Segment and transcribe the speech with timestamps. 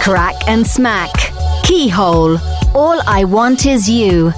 [0.00, 1.12] Kraak and Smaak.
[1.62, 2.38] Keyhole.
[2.74, 4.30] All I Want Is You.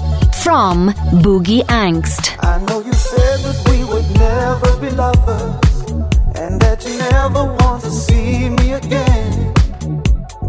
[0.43, 0.89] From
[1.23, 2.35] Boogie Angst.
[2.43, 5.91] I know you said that we would never be lovers.
[6.35, 9.53] And that you never want to see me again.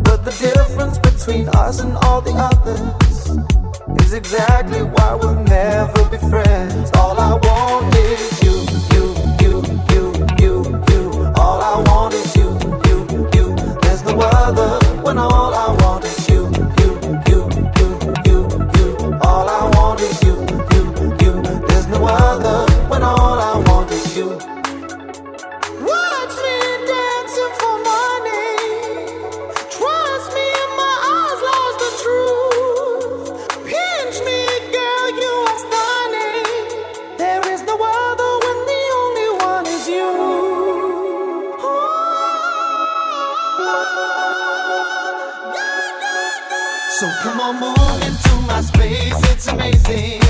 [0.03, 6.19] But the difference between us and all the others is exactly why we'll never be
[6.29, 6.91] friends.
[6.97, 8.55] All I want is you,
[14.45, 14.84] other
[15.15, 15.84] wanna all I want.
[47.61, 50.24] move into my space, it's amazing.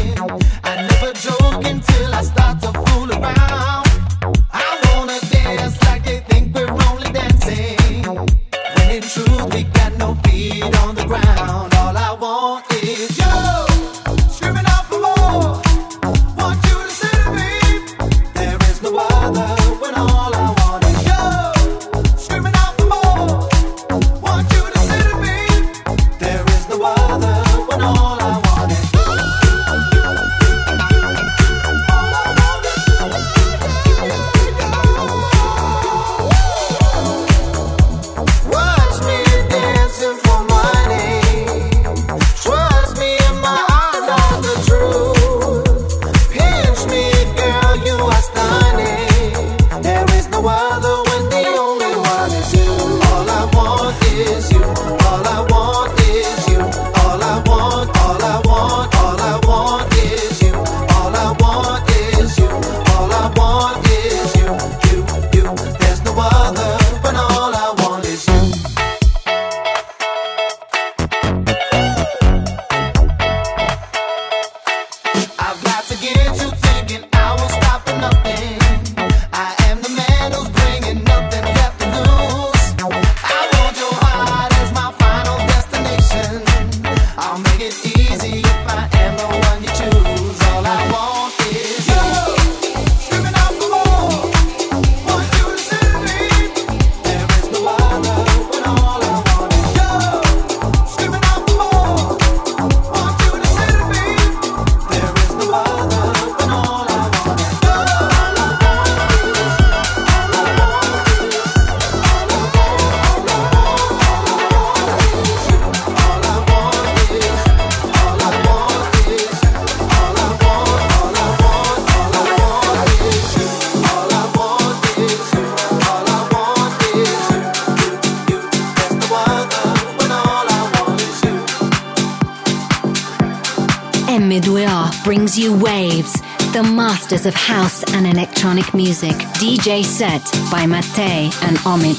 [135.04, 136.15] brings you Waves,
[136.54, 139.12] the masters of house and electronic music.
[139.38, 141.94] DJ set by Mattei and Omich.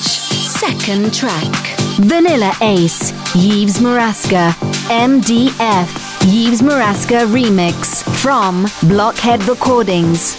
[0.57, 1.53] Second track
[1.99, 4.51] Vanilla Ace, Yves Murasca,
[4.89, 5.89] MDF,
[6.25, 10.35] Yves Murasca remix from Blockhead Recordings.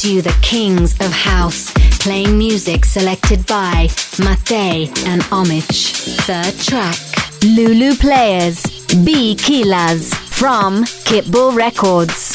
[0.00, 3.88] Brings you the kings of house, playing music selected by
[4.20, 6.16] Mattei and Omich.
[6.20, 6.94] Third track,
[7.40, 8.62] Loulou Players,
[9.04, 12.27] Be Killaz from Kittball Records.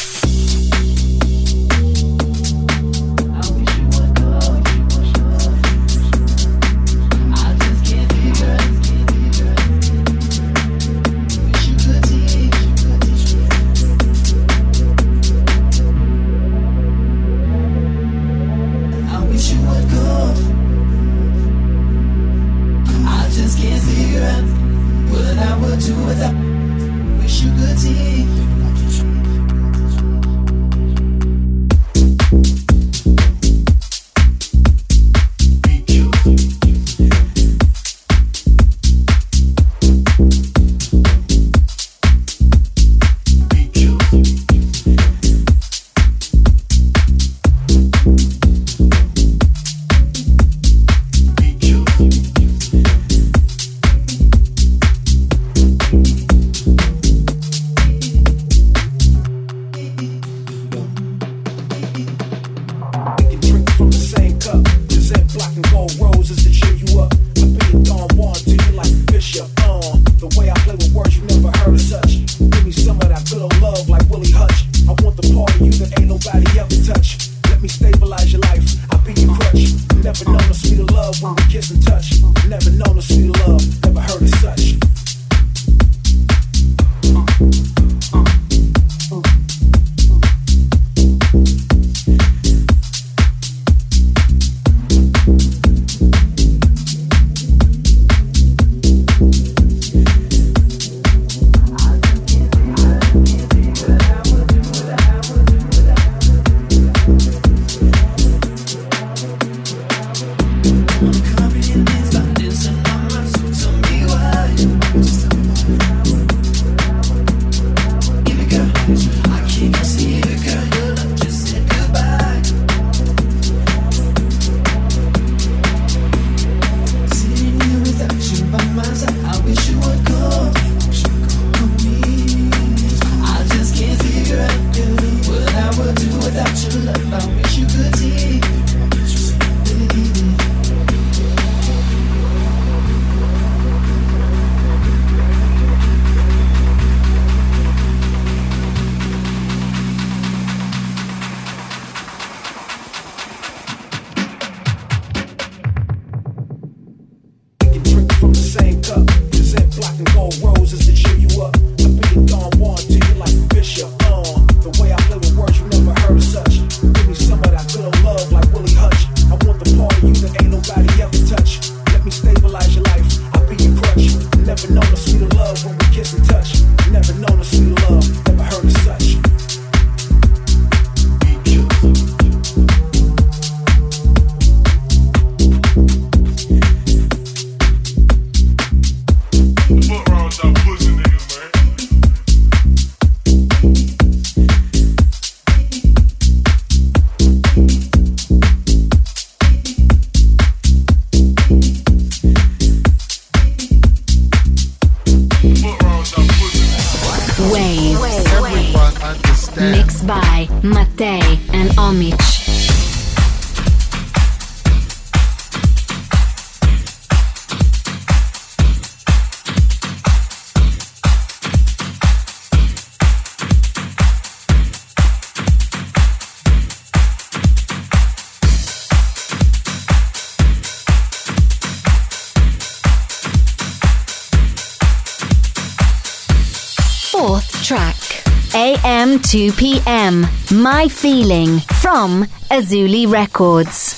[239.34, 240.28] 2 PM.
[240.52, 243.93] My Feeling from Azuli Records.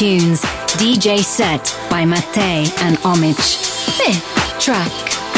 [0.00, 0.40] Tunes.
[0.80, 3.58] DJ set by Mattei and Omich.
[3.98, 4.90] Fifth track.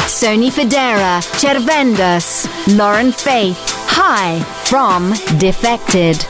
[0.07, 2.47] Sonny Fodera, Cervendos,
[2.77, 3.57] Lauren Faith,
[3.89, 6.25] High from Defected.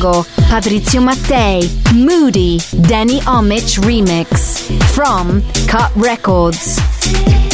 [0.00, 2.58] Andrea Patrizio Mattei, Moody,
[2.88, 4.58] Danny Omich remix.
[4.94, 7.49] From Cut Records.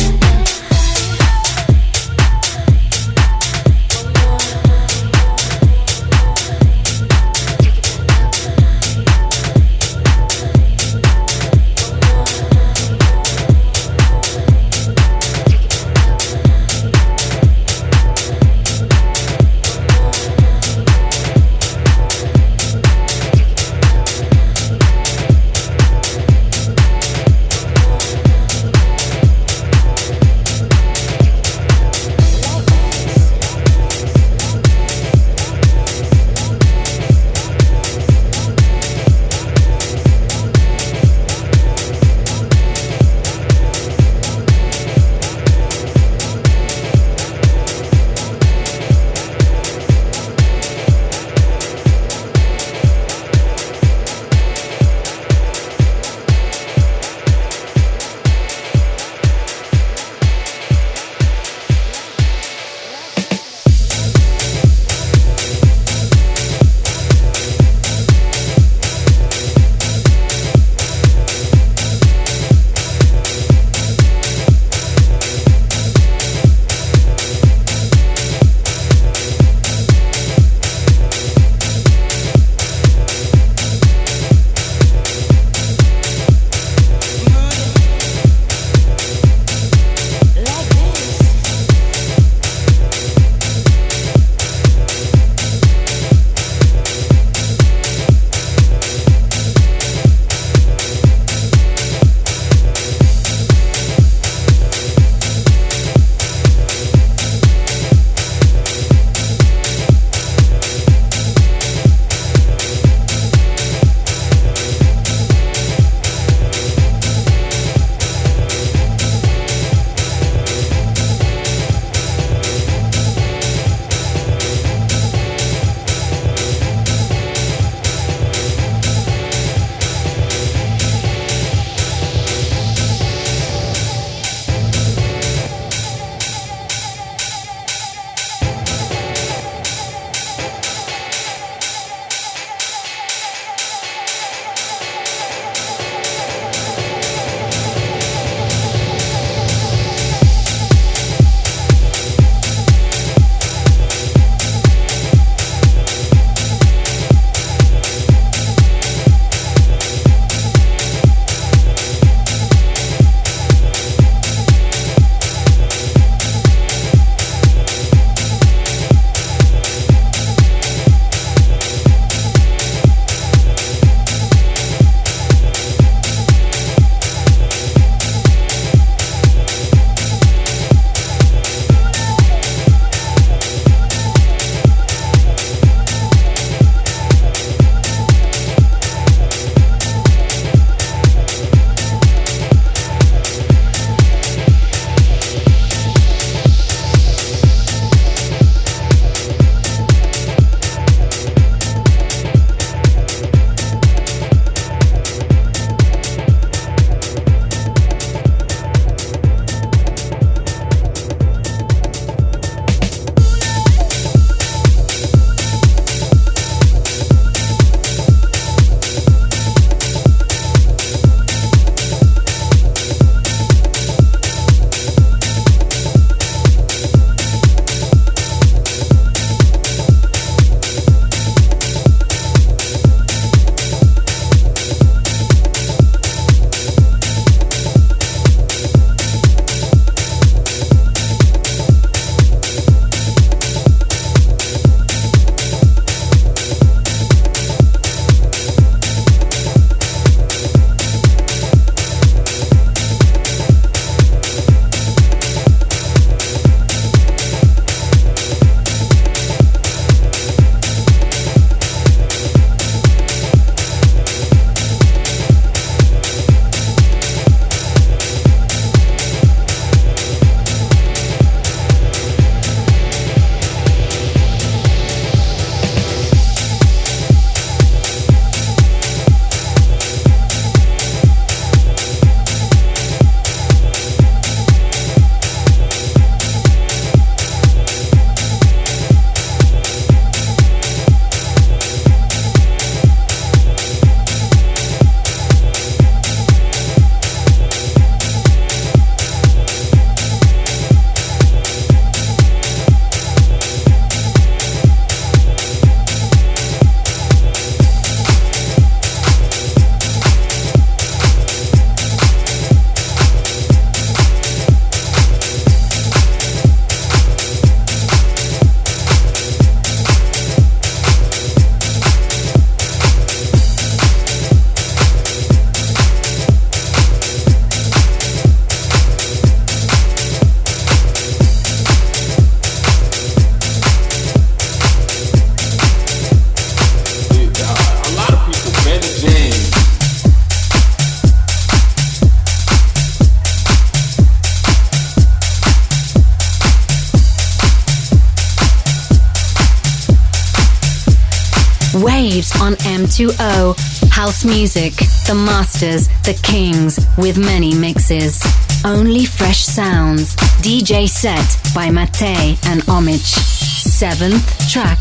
[352.87, 353.91] 120.
[353.91, 354.75] House music,
[355.07, 358.23] the masters, the kings, with many mixes.
[358.65, 360.15] Only fresh sounds.
[360.43, 363.19] DJ set by Mattei and Omich.
[363.67, 364.79] Seventh track.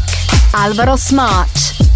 [0.53, 1.49] Alvaro Smart,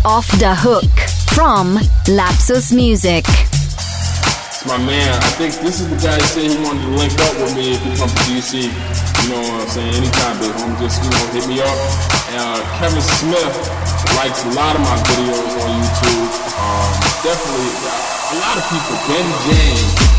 [0.03, 0.89] Off the Hook,
[1.35, 3.25] from Lapsus Music.
[3.27, 5.13] It's my man.
[5.13, 7.73] I think this is the guy that said he wanted to link up with me
[7.73, 8.63] if he comes to DC.
[8.65, 9.93] You know what I'm saying?
[9.93, 11.77] Anytime, big home, just, you know, hit me up.
[12.33, 13.88] And, uh, Kevin Smith
[14.19, 16.27] likes a lot of my videos on YouTube.
[16.59, 16.91] Um,
[17.23, 17.71] definitely,
[18.31, 18.95] a lot of people.
[19.07, 20.18] Ben James.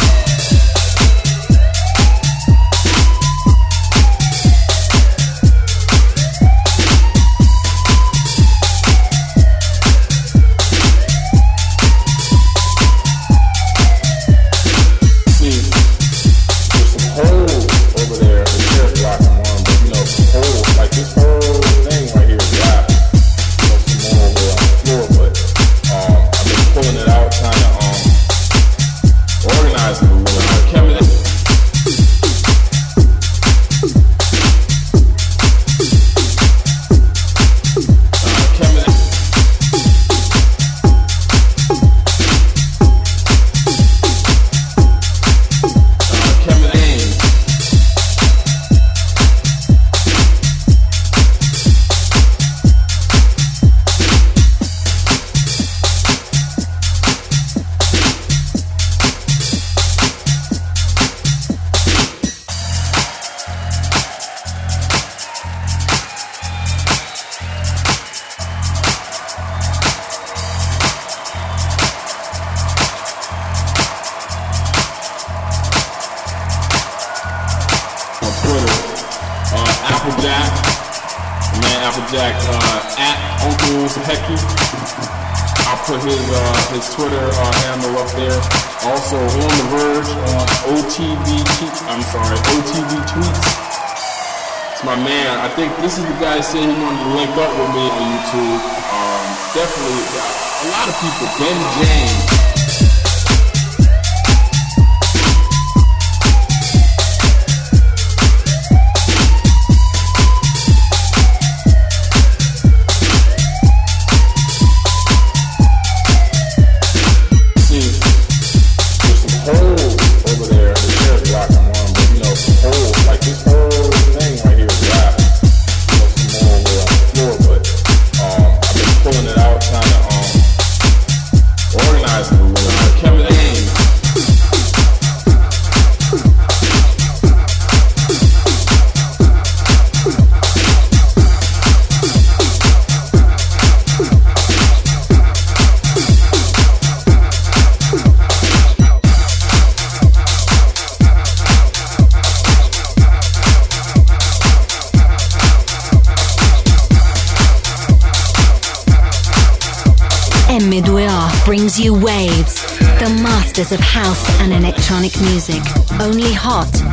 [96.19, 96.53] guys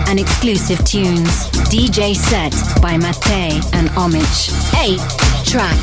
[0.09, 1.49] and exclusive tunes.
[1.71, 4.51] DJ set by Mattei and Omich.
[4.77, 4.99] 8
[5.47, 5.77] track.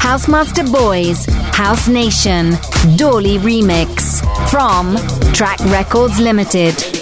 [0.00, 2.56] Housemaster Boys, House Nation,
[2.96, 4.20] Doorly Remix.
[4.50, 4.96] From
[5.34, 6.97] Trax Records Limited.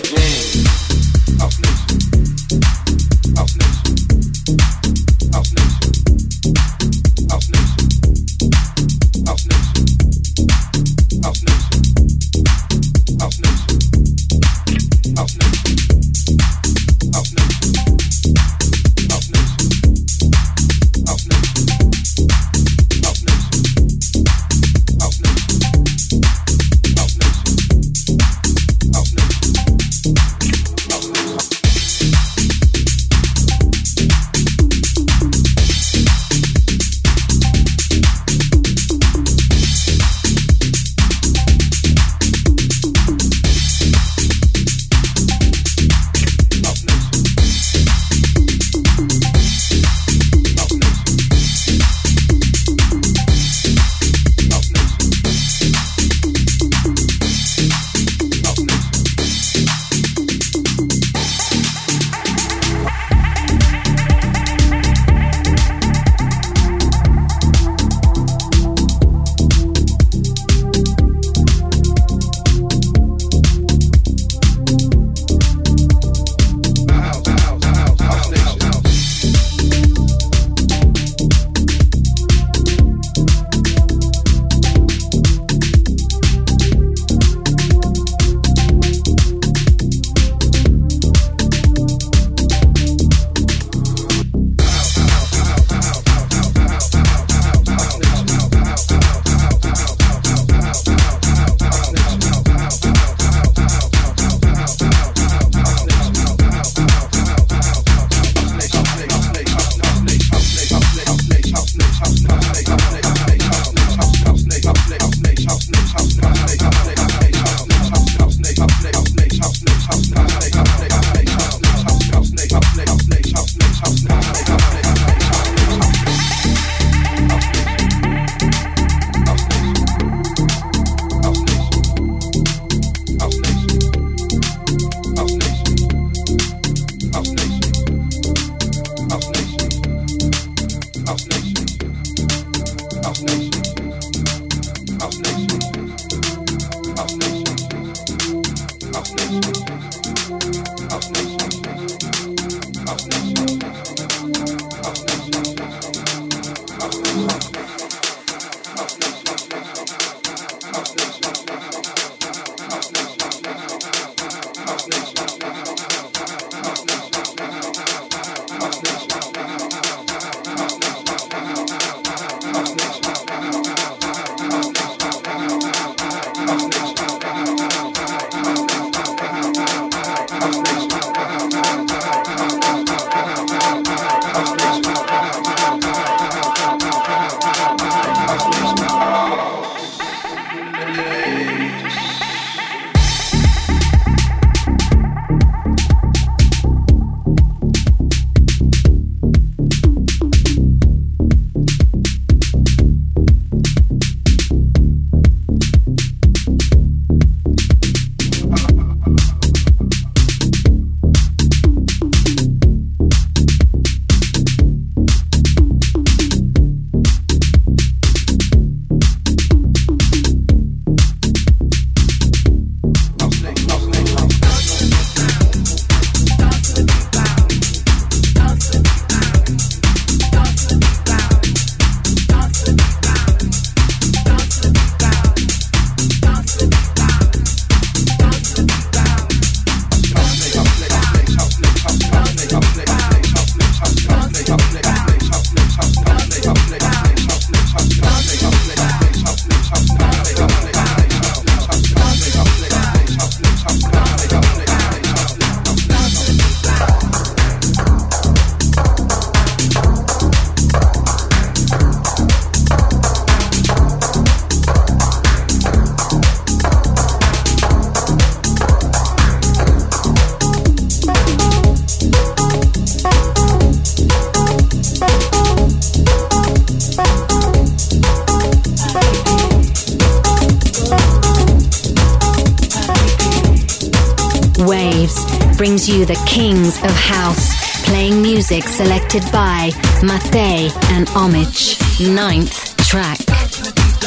[289.16, 289.70] Selected by
[290.02, 291.80] Mattei and Omich.
[292.14, 293.16] Ninth track.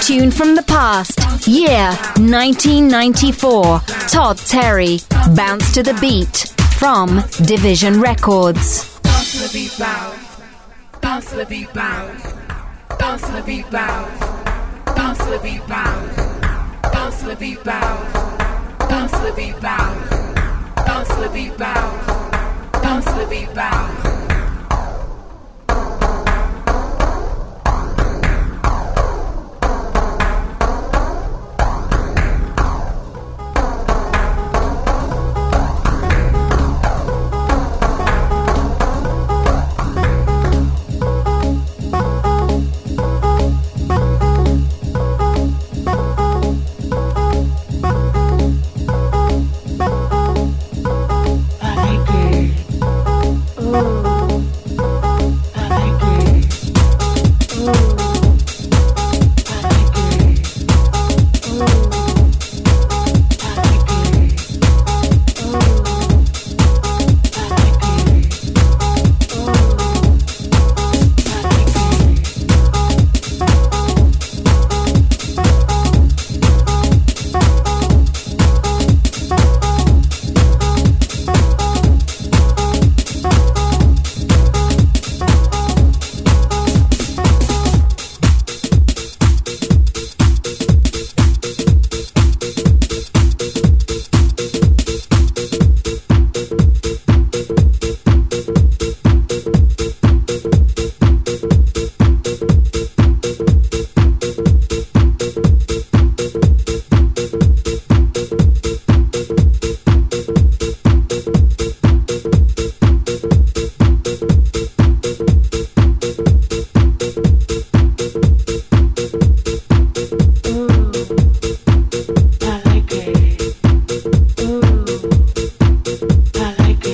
[0.03, 3.79] Tune from the past, year 1994.
[4.07, 4.99] Todd Terry,
[5.35, 8.99] Bounce to the Beat from D:vision Records.
[9.01, 10.19] Bounce to the beat, bounce.
[11.01, 12.33] Bounce to the beat, bounce.
[12.99, 14.19] Bounce to the beat, bounce.
[14.95, 16.15] Bounce to the beat, bounce.
[16.93, 18.13] Bounce to the beat, bounce.
[18.77, 20.09] Bounce to the beat, bounce.
[20.85, 22.07] Bounce to the beat, bounce.
[22.83, 24.18] Bounce to the beat, bounce.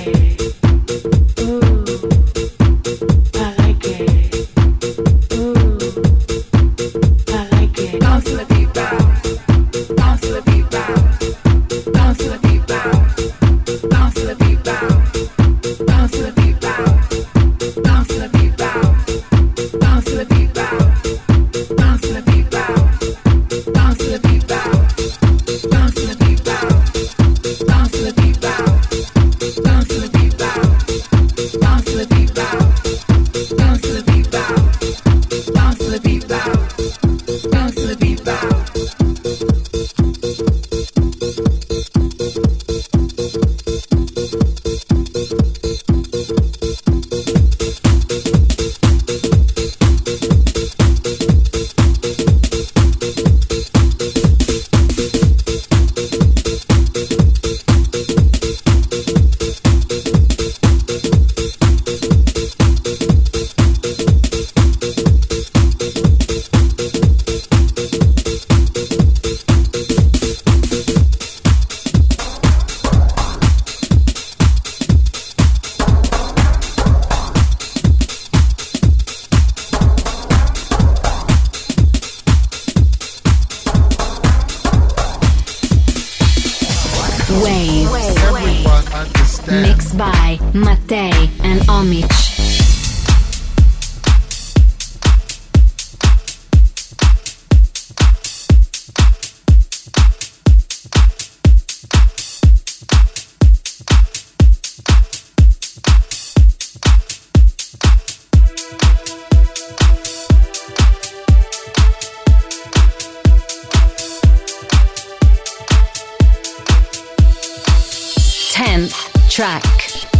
[0.05, 0.44] day.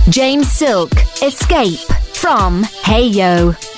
[0.10, 0.92] James Silk,
[1.22, 1.80] Escape
[2.14, 3.75] from Heyo.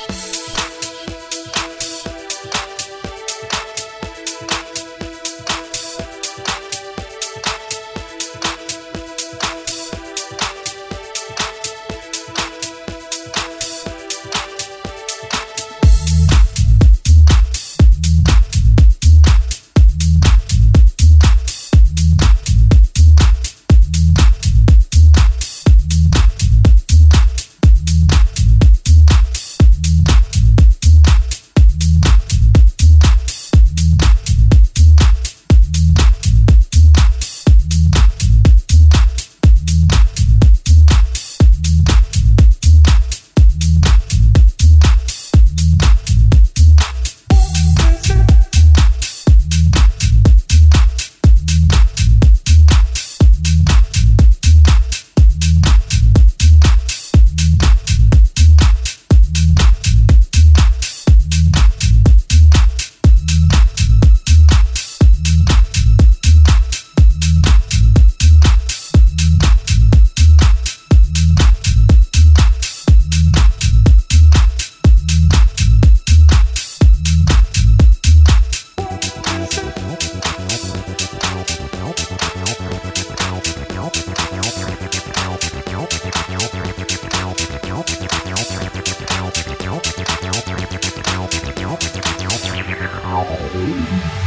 [93.19, 94.26] Oh,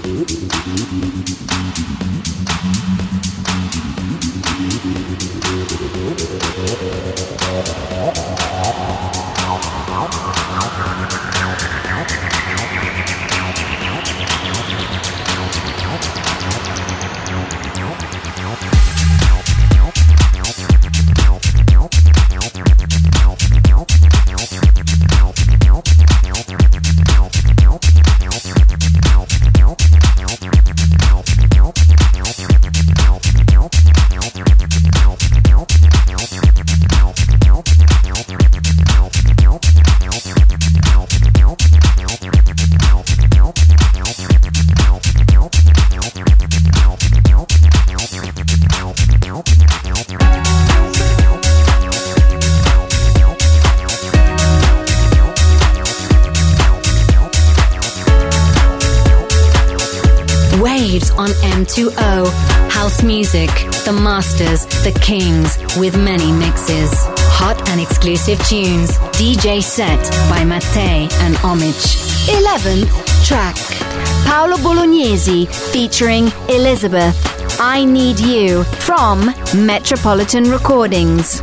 [0.00, 0.30] Thank
[6.82, 6.97] you.
[61.78, 62.28] 2.0.
[62.72, 63.48] House music,
[63.84, 66.90] the masters, the kings, with many mixes.
[67.38, 68.90] Hot and exclusive tunes.
[69.14, 71.94] DJ set by Mattei and Omich.
[72.26, 72.90] 11th
[73.24, 73.54] track.
[74.26, 77.16] Paolo Bolognesi featuring Elisabeth.
[77.60, 81.40] I Need You from Metropolitan Recordings.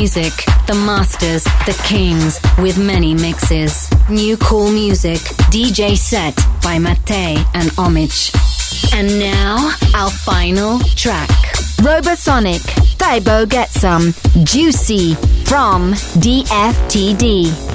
[0.00, 0.32] Music,
[0.66, 3.86] the masters, the kings, with many mixes.
[4.08, 5.18] New cool music,
[5.52, 8.32] DJ set by Mattei and Omich.
[8.94, 11.28] And now, our final track.
[11.82, 12.62] Robosonic,
[12.96, 17.69] Thabo Getsome, Juicy, from DFTD.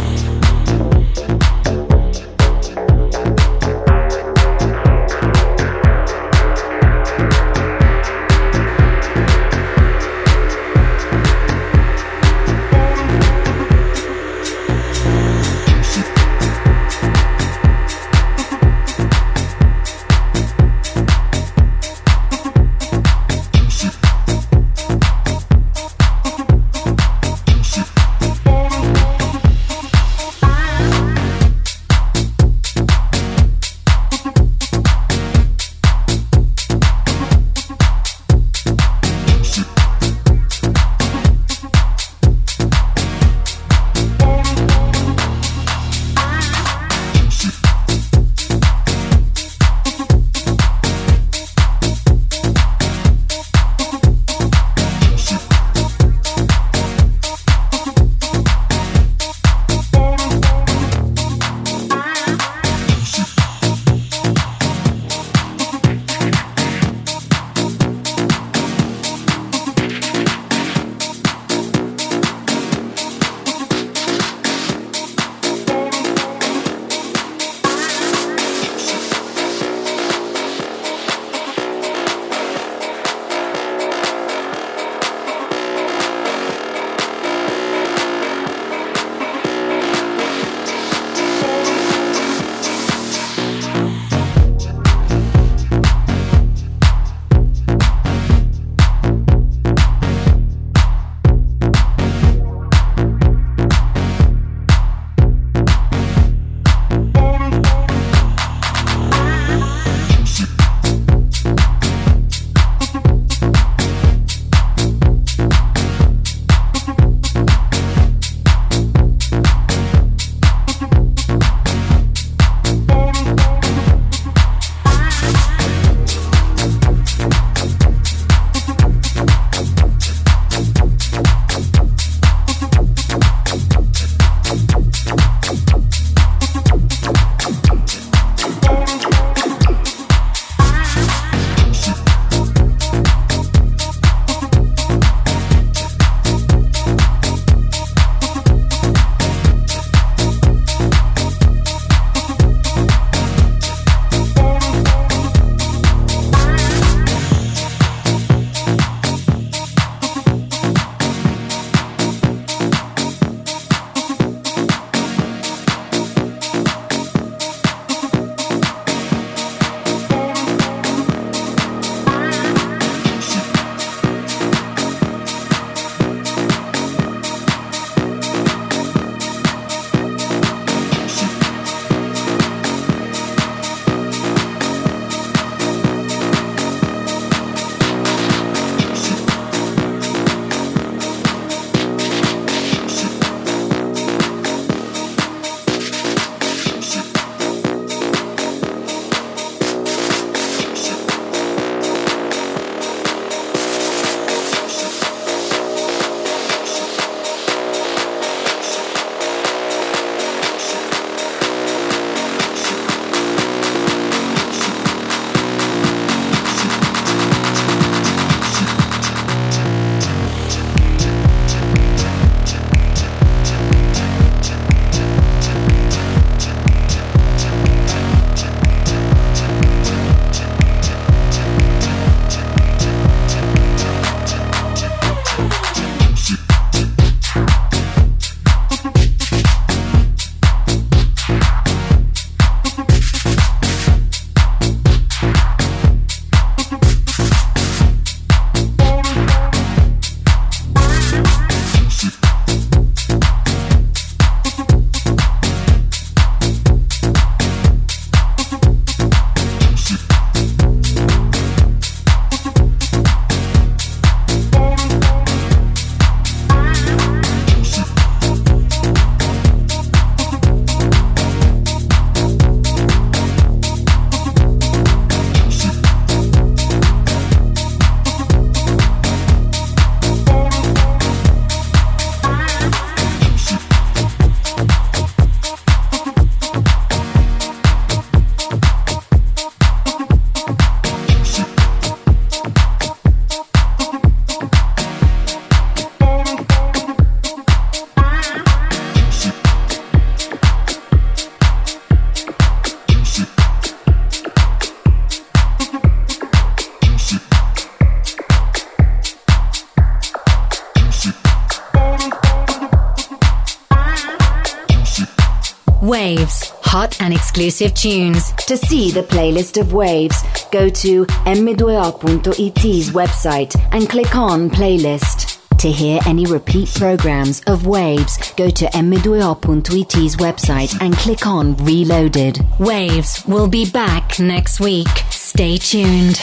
[317.56, 318.34] Exclusive tunes.
[318.48, 325.40] To see the playlist of Waves, go to m2o.it's website and click on Playlist.
[325.60, 332.46] To hear any repeat programs of Waves, go to m2o.it's website and click on Reloaded.
[332.60, 334.90] Waves will be back next week.
[335.10, 336.20] Stay tuned.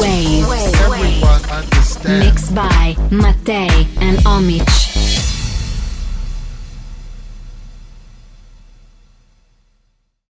[0.00, 0.48] Waves.
[0.80, 2.20] Everyone.
[2.20, 4.87] Mixed by Mattei and Omich.